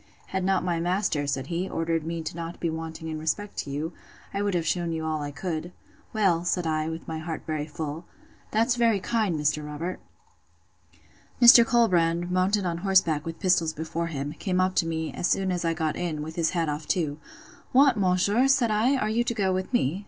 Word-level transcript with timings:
Had 0.29 0.43
not 0.43 0.63
my 0.63 0.79
master, 0.79 1.27
said 1.27 1.45
he, 1.45 1.69
ordered 1.69 2.03
me 2.07 2.23
not 2.33 2.55
to 2.55 2.59
be 2.59 2.71
wanting 2.71 3.07
in 3.07 3.19
respect 3.19 3.55
to 3.57 3.69
you, 3.69 3.93
I 4.33 4.41
would 4.41 4.55
have 4.55 4.65
shewn 4.65 4.91
you 4.91 5.05
all 5.05 5.21
I 5.21 5.29
could. 5.29 5.71
Well, 6.11 6.43
said 6.43 6.65
I, 6.65 6.89
with 6.89 7.07
my 7.07 7.19
heart 7.19 7.43
full, 7.69 8.05
that's 8.49 8.77
very 8.77 8.99
kind, 8.99 9.35
Mr. 9.39 9.63
Robert. 9.63 9.99
Mr. 11.39 11.63
Colbrand, 11.63 12.31
mounted 12.31 12.65
on 12.65 12.79
horseback, 12.79 13.27
with 13.27 13.39
pistols 13.39 13.73
before 13.73 14.07
him, 14.07 14.33
came 14.33 14.59
up 14.59 14.73
to 14.77 14.87
me, 14.87 15.13
as 15.13 15.27
soon 15.27 15.51
as 15.51 15.63
I 15.63 15.75
got 15.75 15.95
in, 15.95 16.23
with 16.23 16.35
his 16.35 16.49
hat 16.57 16.67
off 16.67 16.87
too. 16.87 17.19
What, 17.71 17.95
monsieur! 17.95 18.47
said 18.47 18.71
I, 18.71 18.95
are 18.97 19.07
you 19.07 19.23
to 19.23 19.35
go 19.35 19.53
with 19.53 19.71
me? 19.71 19.99